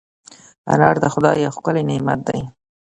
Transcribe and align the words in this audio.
انار 0.71 0.95
د 1.03 1.05
خدای 1.13 1.35
یو 1.45 1.51
ښکلی 1.57 1.83
نعمت 1.89 2.19
دی. 2.27 2.39